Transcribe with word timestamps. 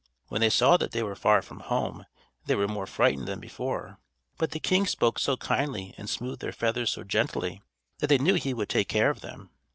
When 0.29 0.41
they 0.41 0.49
saw 0.49 0.77
that 0.77 0.93
they 0.93 1.03
were 1.03 1.15
far 1.15 1.43
from 1.43 1.59
home, 1.59 2.07
they 2.47 2.55
were 2.55 2.67
more 2.67 2.87
frightened 2.87 3.27
than 3.27 3.39
before; 3.39 3.99
but 4.39 4.49
the 4.49 4.59
king 4.59 4.87
spoke 4.87 5.19
so 5.19 5.37
kindly 5.37 5.93
and 5.95 6.09
smoothed 6.09 6.41
their 6.41 6.51
feathers 6.51 6.89
so 6.89 7.03
gently, 7.03 7.61
that 7.99 8.07
they 8.07 8.17
knew 8.17 8.33
he 8.33 8.55
would 8.55 8.69
take 8.69 8.87
care 8.87 9.11
of 9.11 9.21
them. 9.21 9.51